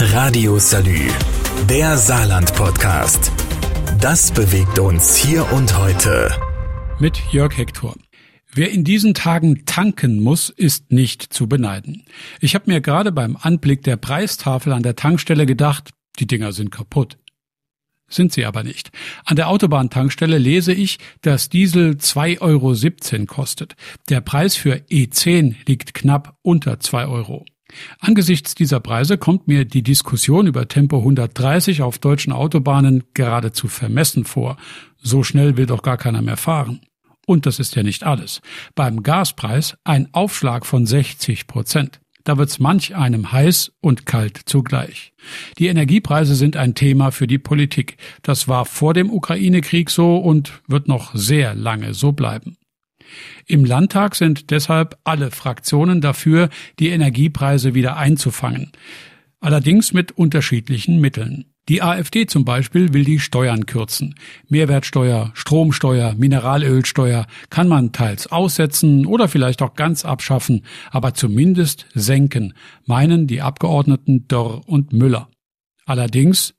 Radio 0.00 0.60
Salü, 0.60 1.08
der 1.68 1.98
Saarland-Podcast. 1.98 3.32
Das 4.00 4.30
bewegt 4.30 4.78
uns 4.78 5.16
hier 5.16 5.52
und 5.52 5.76
heute. 5.76 6.30
Mit 7.00 7.20
Jörg 7.32 7.56
Hector. 7.56 7.96
Wer 8.54 8.70
in 8.70 8.84
diesen 8.84 9.12
Tagen 9.12 9.64
tanken 9.66 10.20
muss, 10.20 10.50
ist 10.50 10.92
nicht 10.92 11.24
zu 11.24 11.48
beneiden. 11.48 12.04
Ich 12.40 12.54
habe 12.54 12.70
mir 12.70 12.80
gerade 12.80 13.10
beim 13.10 13.36
Anblick 13.36 13.82
der 13.82 13.96
Preistafel 13.96 14.72
an 14.72 14.84
der 14.84 14.94
Tankstelle 14.94 15.46
gedacht, 15.46 15.90
die 16.20 16.28
Dinger 16.28 16.52
sind 16.52 16.70
kaputt. 16.70 17.18
Sind 18.06 18.32
sie 18.32 18.44
aber 18.44 18.62
nicht. 18.62 18.92
An 19.24 19.34
der 19.34 19.48
Autobahntankstelle 19.48 20.38
lese 20.38 20.72
ich, 20.72 21.00
dass 21.22 21.48
Diesel 21.48 21.94
2,17 21.94 22.40
Euro 22.40 23.26
kostet. 23.26 23.74
Der 24.08 24.20
Preis 24.20 24.54
für 24.54 24.76
E10 24.76 25.56
liegt 25.66 25.92
knapp 25.92 26.36
unter 26.42 26.78
2 26.78 27.06
Euro. 27.06 27.44
Angesichts 28.00 28.54
dieser 28.54 28.80
Preise 28.80 29.18
kommt 29.18 29.48
mir 29.48 29.64
die 29.64 29.82
Diskussion 29.82 30.46
über 30.46 30.68
Tempo 30.68 30.98
130 30.98 31.82
auf 31.82 31.98
deutschen 31.98 32.32
Autobahnen 32.32 33.04
geradezu 33.14 33.68
vermessen 33.68 34.24
vor. 34.24 34.56
So 34.96 35.22
schnell 35.22 35.56
will 35.56 35.66
doch 35.66 35.82
gar 35.82 35.96
keiner 35.96 36.22
mehr 36.22 36.36
fahren. 36.36 36.80
Und 37.26 37.44
das 37.44 37.58
ist 37.58 37.76
ja 37.76 37.82
nicht 37.82 38.04
alles. 38.04 38.40
Beim 38.74 39.02
Gaspreis 39.02 39.76
ein 39.84 40.08
Aufschlag 40.12 40.64
von 40.64 40.86
60 40.86 41.46
Prozent. 41.46 42.00
Da 42.24 42.36
wird's 42.36 42.58
manch 42.58 42.94
einem 42.94 43.32
heiß 43.32 43.72
und 43.80 44.06
kalt 44.06 44.40
zugleich. 44.44 45.12
Die 45.58 45.66
Energiepreise 45.68 46.34
sind 46.34 46.56
ein 46.56 46.74
Thema 46.74 47.10
für 47.10 47.26
die 47.26 47.38
Politik. 47.38 47.96
Das 48.22 48.48
war 48.48 48.64
vor 48.64 48.92
dem 48.92 49.10
Ukraine-Krieg 49.10 49.90
so 49.90 50.16
und 50.16 50.62
wird 50.66 50.88
noch 50.88 51.14
sehr 51.14 51.54
lange 51.54 51.94
so 51.94 52.12
bleiben. 52.12 52.56
Im 53.46 53.64
Landtag 53.64 54.14
sind 54.14 54.50
deshalb 54.50 54.98
alle 55.04 55.30
Fraktionen 55.30 56.00
dafür, 56.00 56.48
die 56.78 56.88
Energiepreise 56.88 57.74
wieder 57.74 57.96
einzufangen. 57.96 58.72
Allerdings 59.40 59.92
mit 59.92 60.12
unterschiedlichen 60.12 61.00
Mitteln. 61.00 61.46
Die 61.68 61.82
AfD 61.82 62.26
zum 62.26 62.46
Beispiel 62.46 62.94
will 62.94 63.04
die 63.04 63.20
Steuern 63.20 63.66
kürzen. 63.66 64.14
Mehrwertsteuer, 64.48 65.32
Stromsteuer, 65.34 66.14
Mineralölsteuer 66.14 67.26
kann 67.50 67.68
man 67.68 67.92
teils 67.92 68.26
aussetzen 68.32 69.04
oder 69.04 69.28
vielleicht 69.28 69.60
auch 69.60 69.74
ganz 69.74 70.06
abschaffen, 70.06 70.64
aber 70.90 71.12
zumindest 71.12 71.86
senken, 71.92 72.54
meinen 72.86 73.26
die 73.26 73.42
Abgeordneten 73.42 74.26
Dörr 74.28 74.66
und 74.66 74.94
Müller. 74.94 75.28
Allerdings 75.84 76.54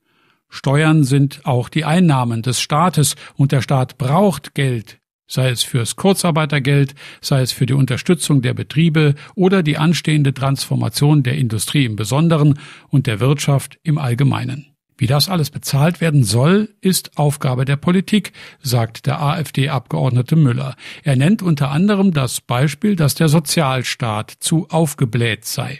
Steuern 0.48 1.04
sind 1.04 1.42
auch 1.44 1.70
die 1.70 1.86
Einnahmen 1.86 2.42
des 2.42 2.60
Staates 2.62 3.16
und 3.36 3.52
der 3.52 3.62
Staat 3.62 3.98
braucht 3.98 4.56
Geld 4.56 4.99
sei 5.30 5.50
es 5.50 5.64
fürs 5.64 5.96
Kurzarbeitergeld, 5.96 6.96
sei 7.22 7.42
es 7.42 7.54
für 7.54 7.66
die 7.66 7.74
Unterstützung 7.74 8.42
der 8.42 8.54
Betriebe 8.54 9.16
oder 9.36 9.64
die 9.64 9.78
anstehende 9.78 10.34
Transformation 10.34 11.24
der 11.24 11.38
Industrie 11.38 11.86
im 11.86 11.96
Besonderen 11.96 12.60
und 12.90 13.08
der 13.08 13.22
Wirtschaft 13.22 13.80
im 13.84 13.98
Allgemeinen. 13.98 14.66
Wie 14.98 15.08
das 15.08 15.30
alles 15.30 15.50
bezahlt 15.50 16.02
werden 16.02 16.26
soll, 16.26 16.76
ist 16.82 17.18
Aufgabe 17.18 17.64
der 17.64 17.78
Politik, 17.78 18.34
sagt 18.62 19.06
der 19.06 19.22
AfD-Abgeordnete 19.22 20.36
Müller. 20.36 20.76
Er 21.04 21.16
nennt 21.16 21.42
unter 21.42 21.72
anderem 21.72 22.12
das 22.12 22.42
Beispiel, 22.42 22.98
dass 22.98 23.16
der 23.16 23.30
Sozialstaat 23.30 24.30
zu 24.42 24.68
aufgebläht 24.70 25.46
sei. 25.46 25.80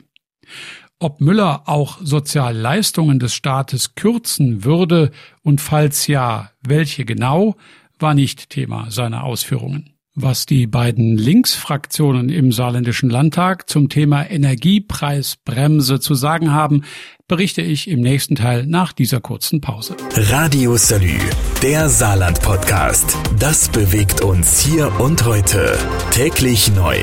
Ob 1.00 1.20
Müller 1.20 1.64
auch 1.66 1.98
Sozialleistungen 2.02 3.20
des 3.20 3.34
Staates 3.34 3.96
kürzen 3.96 4.64
würde 4.64 5.12
und 5.44 5.60
falls 5.60 6.08
ja, 6.08 6.52
welche 6.62 7.04
genau, 7.04 7.58
war 8.02 8.14
nicht 8.14 8.50
Thema 8.50 8.90
seiner 8.90 9.24
Ausführungen. 9.24 9.94
Was 10.16 10.46
die 10.46 10.68
beiden 10.68 11.18
Linksfraktionen 11.18 12.28
im 12.28 12.52
saarländischen 12.52 13.10
Landtag 13.10 13.70
zum 13.70 13.88
Thema 13.88 14.30
Energiepreisbremse 14.30 16.00
zu 16.00 16.14
sagen 16.14 16.52
haben, 16.52 16.84
berichte 17.28 17.62
ich 17.62 17.88
im 17.88 18.02
nächsten 18.02 18.36
Teil 18.36 18.66
nach 18.66 18.92
dieser 18.92 19.22
kurzen 19.22 19.62
Pause. 19.62 19.96
Radio 20.16 20.76
Salü, 20.76 21.20
der 21.62 21.88
Saarland-Podcast. 21.88 23.18
Das 23.40 23.70
bewegt 23.70 24.22
uns 24.22 24.60
hier 24.60 25.00
und 25.00 25.24
heute. 25.24 25.78
Täglich 26.12 26.74
neu. 26.76 26.98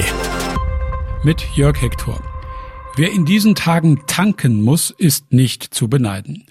Mit 1.22 1.42
Jörg 1.54 1.81
Hector. 1.81 2.21
Wer 2.97 3.12
in 3.12 3.25
diesen 3.25 3.54
Tagen 3.54 4.03
tanken 4.06 4.60
muss, 4.60 4.91
ist 4.91 5.32
nicht 5.32 5.62
zu 5.62 5.88
beneiden. 5.88 6.44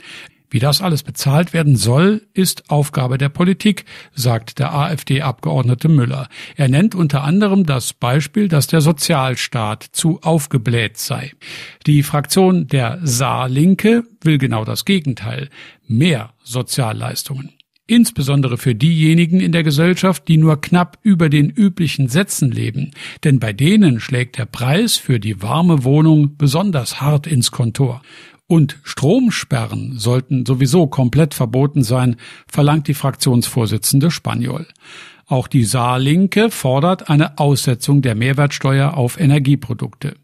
Wie 0.55 0.59
das 0.59 0.81
alles 0.81 1.03
bezahlt 1.03 1.51
werden 1.51 1.75
soll, 1.75 2.21
ist 2.33 2.69
Aufgabe 2.69 3.17
der 3.17 3.27
Politik, 3.27 3.83
sagt 4.13 4.57
der 4.57 4.73
AfD-Abgeordnete 4.73 5.89
Müller. 5.89 6.29
Er 6.55 6.69
nennt 6.69 6.95
unter 6.95 7.25
anderem 7.25 7.65
das 7.65 7.91
Beispiel, 7.91 8.47
dass 8.47 8.67
der 8.67 8.79
Sozialstaat 8.79 9.83
zu 9.83 10.21
aufgebläht 10.21 10.95
sei. 10.95 11.33
Die 11.85 12.03
Fraktion 12.03 12.67
der 12.67 12.99
Saarlinke 13.03 14.05
will 14.21 14.37
genau 14.37 14.63
das 14.63 14.85
Gegenteil. 14.85 15.49
Mehr 15.89 16.31
Sozialleistungen 16.41 17.51
insbesondere 17.87 18.57
für 18.57 18.73
diejenigen 18.73 19.39
in 19.39 19.51
der 19.51 19.61
Gesellschaft, 19.61 20.27
die 20.27 20.37
nur 20.37 20.59
knapp 20.59 20.97
über 21.03 21.29
den 21.29 21.51
üblichen 21.51 22.07
Sätzen 22.07 22.51
leben, 22.51 22.89
denn 23.23 23.39
bei 23.39 23.53
denen 23.53 23.99
schlägt 23.99 24.39
der 24.39 24.47
Preis 24.47 24.97
für 24.97 25.19
die 25.19 25.43
warme 25.43 25.83
Wohnung 25.83 26.35
besonders 26.35 26.99
hart 26.99 27.27
ins 27.27 27.51
Kontor. 27.51 28.01
Und 28.47 28.79
Stromsperren 28.83 29.97
sollten 29.97 30.45
sowieso 30.45 30.87
komplett 30.87 31.33
verboten 31.33 31.83
sein, 31.83 32.17
verlangt 32.47 32.87
die 32.87 32.93
Fraktionsvorsitzende 32.93 34.11
Spaniol. 34.11 34.67
Auch 35.27 35.47
die 35.47 35.63
Saarlinke 35.63 36.51
fordert 36.51 37.09
eine 37.09 37.39
Aussetzung 37.39 38.03
der 38.03 38.13
Mehrwertsteuer 38.13 38.93
auf 38.95 39.19
Energieprodukte. 39.19 40.15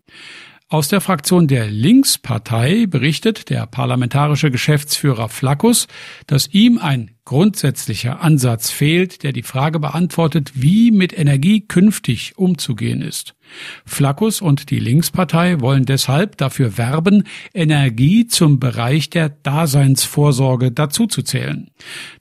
Aus 0.71 0.87
der 0.87 1.01
Fraktion 1.01 1.49
der 1.49 1.69
Linkspartei 1.69 2.85
berichtet 2.85 3.49
der 3.49 3.65
parlamentarische 3.65 4.51
Geschäftsführer 4.51 5.27
Flackus, 5.27 5.89
dass 6.27 6.47
ihm 6.47 6.77
ein 6.77 7.11
grundsätzlicher 7.25 8.21
Ansatz 8.21 8.69
fehlt, 8.69 9.23
der 9.23 9.33
die 9.33 9.43
Frage 9.43 9.81
beantwortet, 9.81 10.53
wie 10.55 10.91
mit 10.91 11.11
Energie 11.11 11.59
künftig 11.59 12.37
umzugehen 12.37 13.01
ist. 13.01 13.35
Flackus 13.85 14.39
und 14.39 14.69
die 14.69 14.79
Linkspartei 14.79 15.59
wollen 15.59 15.83
deshalb 15.83 16.37
dafür 16.37 16.77
werben, 16.77 17.25
Energie 17.53 18.27
zum 18.27 18.61
Bereich 18.61 19.09
der 19.09 19.27
Daseinsvorsorge 19.27 20.71
dazuzuzählen. 20.71 21.69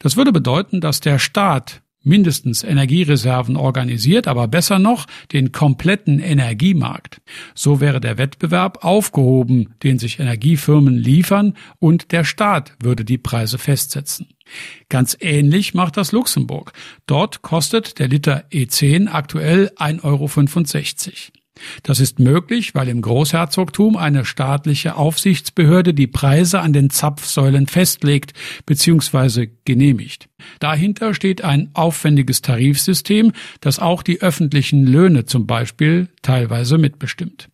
Das 0.00 0.16
würde 0.16 0.32
bedeuten, 0.32 0.80
dass 0.80 0.98
der 0.98 1.20
Staat 1.20 1.82
mindestens 2.02 2.62
Energiereserven 2.62 3.56
organisiert, 3.56 4.28
aber 4.28 4.48
besser 4.48 4.78
noch 4.78 5.06
den 5.32 5.52
kompletten 5.52 6.18
Energiemarkt. 6.18 7.20
So 7.54 7.80
wäre 7.80 8.00
der 8.00 8.18
Wettbewerb 8.18 8.84
aufgehoben, 8.84 9.74
den 9.82 9.98
sich 9.98 10.18
Energiefirmen 10.18 10.96
liefern, 10.96 11.54
und 11.78 12.12
der 12.12 12.24
Staat 12.24 12.72
würde 12.82 13.04
die 13.04 13.18
Preise 13.18 13.58
festsetzen. 13.58 14.28
Ganz 14.88 15.16
ähnlich 15.20 15.74
macht 15.74 15.96
das 15.96 16.12
Luxemburg. 16.12 16.72
Dort 17.06 17.42
kostet 17.42 17.98
der 17.98 18.08
Liter 18.08 18.44
E10 18.50 19.08
aktuell 19.08 19.70
1,65 19.76 20.04
Euro. 20.04 21.39
Das 21.82 22.00
ist 22.00 22.18
möglich, 22.18 22.74
weil 22.74 22.88
im 22.88 23.02
Großherzogtum 23.02 23.96
eine 23.96 24.24
staatliche 24.24 24.96
Aufsichtsbehörde 24.96 25.94
die 25.94 26.06
Preise 26.06 26.60
an 26.60 26.72
den 26.72 26.90
Zapfsäulen 26.90 27.66
festlegt 27.66 28.32
bzw. 28.66 29.48
genehmigt. 29.64 30.28
Dahinter 30.58 31.14
steht 31.14 31.42
ein 31.42 31.70
aufwendiges 31.74 32.42
Tarifsystem, 32.42 33.32
das 33.60 33.78
auch 33.78 34.02
die 34.02 34.20
öffentlichen 34.22 34.86
Löhne 34.86 35.24
zum 35.24 35.46
Beispiel 35.46 36.08
teilweise 36.22 36.78
mitbestimmt. 36.78 37.48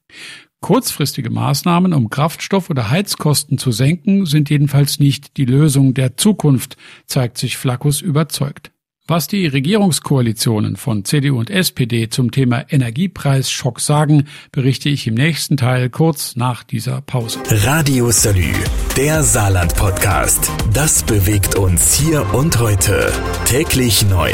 Kurzfristige 0.61 1.31
Maßnahmen, 1.31 1.93
um 1.93 2.09
Kraftstoff- 2.11 2.71
oder 2.71 2.91
Heizkosten 2.91 3.59
zu 3.59 3.71
senken, 3.71 4.27
sind 4.27 4.51
jedenfalls 4.51 4.99
nicht 4.99 5.37
die 5.37 5.45
Lösung 5.45 5.95
der 5.95 6.17
Zukunft, 6.17 6.77
zeigt 7.07 7.39
sich 7.39 7.57
Flackus 7.57 8.01
überzeugt. 8.01 8.73
Was 9.09 9.29
die 9.29 9.47
Regierungskoalitionen 9.47 10.75
von 10.75 11.05
CDU 11.05 11.39
und 11.39 11.49
SPD 11.49 12.09
zum 12.09 12.33
Thema 12.33 12.65
Energiepreisschock 12.69 13.79
sagen, 13.79 14.25
berichte 14.51 14.89
ich 14.89 15.07
im 15.07 15.15
nächsten 15.15 15.57
Teil 15.57 15.91
kurz 15.91 16.35
nach 16.35 16.65
dieser 16.65 17.03
Pause. 17.03 17.39
Radio 17.49 18.11
Salü, 18.11 18.53
der 18.97 19.23
Saarland-Podcast. 19.23 20.51
Das 20.73 21.05
bewegt 21.05 21.55
uns 21.55 21.95
hier 21.95 22.35
und 22.35 22.59
heute. 22.59 23.13
Täglich 23.45 24.05
neu. 24.09 24.33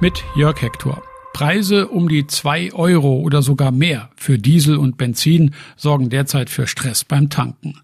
Mit 0.00 0.24
Jörg 0.34 0.62
Hector. 0.62 1.02
Preise 1.34 1.88
um 1.88 2.08
die 2.08 2.28
zwei 2.28 2.72
Euro 2.72 3.18
oder 3.18 3.42
sogar 3.42 3.72
mehr 3.72 4.08
für 4.16 4.38
Diesel 4.38 4.78
und 4.78 4.96
Benzin 4.96 5.54
sorgen 5.76 6.08
derzeit 6.08 6.48
für 6.48 6.66
Stress 6.66 7.04
beim 7.04 7.28
Tanken. 7.28 7.74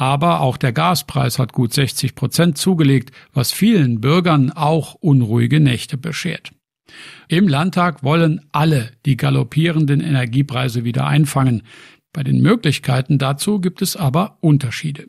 Aber 0.00 0.40
auch 0.40 0.56
der 0.56 0.72
Gaspreis 0.72 1.38
hat 1.38 1.52
gut 1.52 1.74
60 1.74 2.14
Prozent 2.14 2.56
zugelegt, 2.56 3.10
was 3.34 3.52
vielen 3.52 4.00
Bürgern 4.00 4.50
auch 4.50 4.94
unruhige 4.94 5.60
Nächte 5.60 5.98
beschert. 5.98 6.52
Im 7.28 7.46
Landtag 7.46 8.02
wollen 8.02 8.40
alle 8.50 8.92
die 9.04 9.18
galoppierenden 9.18 10.00
Energiepreise 10.00 10.84
wieder 10.84 11.06
einfangen. 11.06 11.64
Bei 12.14 12.22
den 12.22 12.40
Möglichkeiten 12.40 13.18
dazu 13.18 13.60
gibt 13.60 13.82
es 13.82 13.94
aber 13.94 14.38
Unterschiede. 14.40 15.06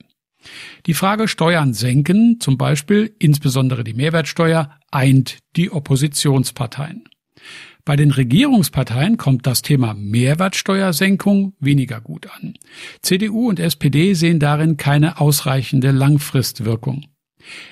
Die 0.87 0.93
Frage 0.93 1.29
Steuern 1.29 1.73
senken, 1.73 2.41
zum 2.41 2.57
Beispiel 2.57 3.15
insbesondere 3.17 3.85
die 3.85 3.93
Mehrwertsteuer, 3.93 4.77
eint 4.91 5.37
die 5.55 5.71
Oppositionsparteien. 5.71 7.05
Bei 7.83 7.95
den 7.95 8.11
Regierungsparteien 8.11 9.17
kommt 9.17 9.47
das 9.47 9.63
Thema 9.63 9.93
Mehrwertsteuersenkung 9.95 11.53
weniger 11.59 11.99
gut 11.99 12.27
an. 12.35 12.53
CDU 13.01 13.49
und 13.49 13.59
SPD 13.59 14.13
sehen 14.13 14.39
darin 14.39 14.77
keine 14.77 15.19
ausreichende 15.19 15.91
Langfristwirkung. 15.91 17.05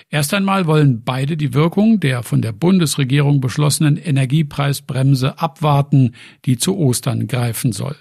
Erst 0.10 0.34
einmal 0.34 0.66
wollen 0.66 1.04
beide 1.04 1.38
die 1.38 1.54
Wirkung 1.54 2.00
der 2.00 2.24
von 2.24 2.42
der 2.42 2.54
Bundesregierung 2.54 3.40
beschlossenen 3.40 3.98
Energiepreisbremse 3.98 5.40
abwarten, 5.40 6.16
die 6.46 6.58
zu 6.58 6.76
Ostern 6.76 7.28
greifen 7.28 7.72
soll. 7.72 7.96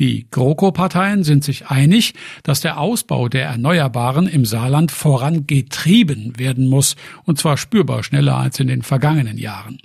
Die 0.00 0.28
GroKo-Parteien 0.30 1.22
sind 1.22 1.44
sich 1.44 1.66
einig, 1.66 2.14
dass 2.42 2.60
der 2.60 2.78
Ausbau 2.78 3.28
der 3.28 3.44
Erneuerbaren 3.44 4.26
im 4.26 4.44
Saarland 4.44 4.90
vorangetrieben 4.90 6.38
werden 6.38 6.66
muss, 6.66 6.96
und 7.24 7.38
zwar 7.38 7.56
spürbar 7.56 8.02
schneller 8.02 8.36
als 8.36 8.58
in 8.58 8.66
den 8.66 8.82
vergangenen 8.82 9.38
Jahren. 9.38 9.78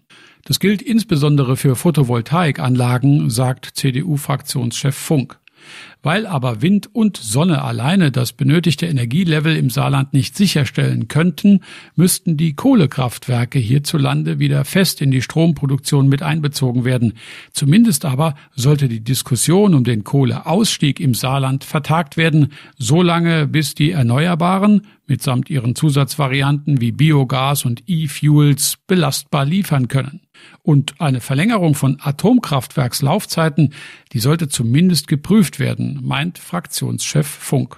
Das 0.47 0.61
gilt 0.61 0.81
insbesondere 0.81 1.57
für 1.57 1.75
Photovoltaikanlagen, 1.75 3.29
sagt 3.29 3.65
CDU-Fraktionschef 3.65 4.95
Funk. 4.95 5.38
Weil 6.01 6.25
aber 6.25 6.61
Wind 6.61 6.88
und 6.94 7.17
Sonne 7.17 7.63
alleine 7.63 8.11
das 8.11 8.31
benötigte 8.31 8.85
Energielevel 8.85 9.57
im 9.57 9.69
Saarland 9.69 10.13
nicht 10.13 10.38
sicherstellen 10.38 11.09
könnten, 11.09 11.59
müssten 11.97 12.38
die 12.38 12.53
Kohlekraftwerke 12.53 13.59
hierzulande 13.59 14.39
wieder 14.39 14.63
fest 14.63 15.01
in 15.01 15.11
die 15.11 15.21
Stromproduktion 15.21 16.07
mit 16.07 16.23
einbezogen 16.23 16.85
werden. 16.85 17.15
Zumindest 17.51 18.05
aber 18.05 18.35
sollte 18.55 18.88
die 18.88 19.03
Diskussion 19.03 19.73
um 19.73 19.83
den 19.83 20.05
Kohleausstieg 20.05 21.01
im 21.01 21.13
Saarland 21.13 21.65
vertagt 21.65 22.15
werden, 22.15 22.53
solange 22.77 23.47
bis 23.47 23.75
die 23.75 23.91
Erneuerbaren 23.91 24.83
mitsamt 25.07 25.49
ihren 25.49 25.75
Zusatzvarianten 25.75 26.79
wie 26.79 26.94
Biogas 26.94 27.65
und 27.65 27.83
E-Fuels 27.88 28.77
belastbar 28.88 29.44
liefern 29.44 29.89
können. 29.89 30.21
Und 30.63 30.99
eine 30.99 31.21
Verlängerung 31.21 31.75
von 31.75 31.97
Atomkraftwerkslaufzeiten, 32.01 33.73
die 34.13 34.19
sollte 34.19 34.47
zumindest 34.47 35.07
geprüft 35.07 35.59
werden, 35.59 35.99
meint 36.03 36.39
Fraktionschef 36.39 37.27
Funk. 37.27 37.77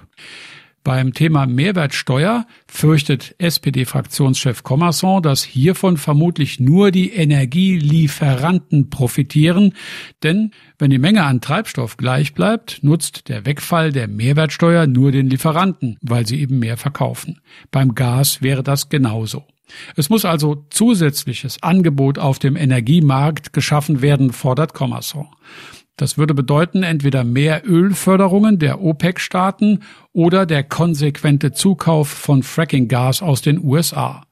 Beim 0.82 1.12
Thema 1.12 1.44
Mehrwertsteuer 1.44 2.46
fürchtet 2.66 3.34
SPD-Fraktionschef 3.36 4.62
Commerson, 4.62 5.22
dass 5.22 5.44
hiervon 5.44 5.98
vermutlich 5.98 6.58
nur 6.58 6.90
die 6.90 7.10
Energielieferanten 7.10 8.88
profitieren, 8.88 9.74
denn 10.22 10.52
wenn 10.78 10.90
die 10.90 10.98
Menge 10.98 11.24
an 11.24 11.42
Treibstoff 11.42 11.98
gleich 11.98 12.32
bleibt, 12.32 12.82
nutzt 12.82 13.28
der 13.28 13.44
Wegfall 13.44 13.92
der 13.92 14.08
Mehrwertsteuer 14.08 14.86
nur 14.86 15.12
den 15.12 15.28
Lieferanten, 15.28 15.98
weil 16.00 16.26
sie 16.26 16.40
eben 16.40 16.58
mehr 16.58 16.78
verkaufen. 16.78 17.40
Beim 17.70 17.94
Gas 17.94 18.40
wäre 18.40 18.62
das 18.62 18.88
genauso. 18.88 19.44
Es 19.96 20.10
muss 20.10 20.24
also 20.24 20.64
zusätzliches 20.70 21.62
Angebot 21.62 22.18
auf 22.18 22.38
dem 22.38 22.56
Energiemarkt 22.56 23.52
geschaffen 23.52 24.02
werden, 24.02 24.32
fordert 24.32 24.74
Commerson. 24.74 25.28
Das 25.96 26.16
würde 26.16 26.32
bedeuten 26.32 26.82
entweder 26.82 27.24
mehr 27.24 27.62
Ölförderungen 27.68 28.58
der 28.58 28.80
OPEC-Staaten 28.80 29.80
oder 30.12 30.46
der 30.46 30.62
konsequente 30.62 31.52
Zukauf 31.52 32.08
von 32.08 32.42
Fracking-Gas 32.42 33.20
aus 33.20 33.42
den 33.42 33.62
USA. 33.62 34.24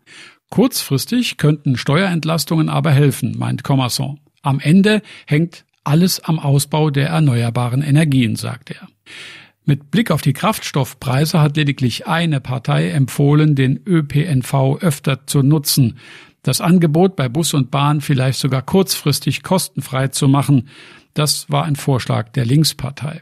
Kurzfristig 0.49 1.37
könnten 1.37 1.77
Steuerentlastungen 1.77 2.71
aber 2.71 2.91
helfen, 2.91 3.37
meint 3.37 3.65
Commerson. 3.65 4.19
Am 4.41 4.61
Ende 4.61 5.03
hängt 5.27 5.67
alles 5.85 6.21
am 6.25 6.39
Ausbau 6.39 6.89
der 6.89 7.09
erneuerbaren 7.09 7.83
Energien, 7.83 8.37
sagt 8.37 8.71
er. 8.71 8.89
Mit 9.69 9.91
Blick 9.91 10.11
auf 10.11 10.23
die 10.23 10.33
Kraftstoffpreise 10.33 11.43
hat 11.43 11.59
lediglich 11.59 12.07
eine 12.07 12.41
Partei 12.41 12.89
empfohlen, 12.89 13.55
den 13.55 13.79
ÖPNV 13.87 14.79
öfter 14.81 15.27
zu 15.27 15.43
nutzen. 15.43 15.99
Das 16.41 16.63
Angebot 16.63 17.17
bei 17.17 17.29
Bus 17.29 17.53
und 17.53 17.71
Bahn 17.71 18.01
vielleicht 18.01 18.39
sogar 18.39 18.63
kurzfristig 18.63 19.43
kostenfrei 19.43 20.09
zu 20.09 20.27
machen, 20.27 20.71
das 21.13 21.51
war 21.51 21.65
ein 21.65 21.77
Vorschlag 21.77 22.31
der 22.31 22.47
Linkspartei. 22.47 23.21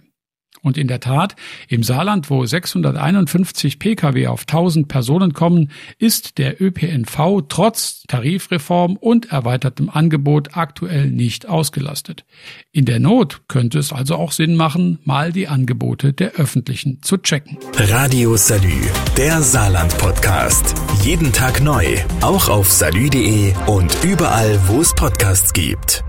Und 0.66 0.76
in 0.76 0.88
der 0.88 0.98
Tat, 0.98 1.36
im 1.68 1.84
Saarland, 1.84 2.28
wo 2.28 2.44
651 2.44 3.78
Pkw 3.78 4.26
auf 4.26 4.40
1000 4.40 4.88
Personen 4.88 5.32
kommen, 5.32 5.70
ist 5.96 6.38
der 6.38 6.60
ÖPNV 6.60 7.42
trotz 7.48 8.02
Tarifreform 8.08 8.96
und 8.96 9.30
erweitertem 9.30 9.88
Angebot 9.88 10.56
aktuell 10.56 11.08
nicht 11.08 11.48
ausgelastet. 11.48 12.24
In 12.72 12.84
der 12.84 12.98
Not 12.98 13.42
könnte 13.46 13.78
es 13.78 13.92
also 13.92 14.16
auch 14.16 14.32
Sinn 14.32 14.56
machen, 14.56 14.98
mal 15.04 15.30
die 15.30 15.46
Angebote 15.46 16.12
der 16.12 16.32
öffentlichen 16.32 17.00
zu 17.00 17.16
checken. 17.18 17.58
Radio 17.76 18.36
Salü, 18.36 18.80
der 19.16 19.42
Saarland 19.42 19.96
Podcast. 19.98 20.74
Jeden 21.04 21.32
Tag 21.32 21.62
neu, 21.62 21.84
auch 22.22 22.48
auf 22.48 22.72
salü.de 22.72 23.54
und 23.68 23.96
überall, 24.02 24.58
wo 24.66 24.80
es 24.80 24.92
Podcasts 24.92 25.52
gibt. 25.52 26.05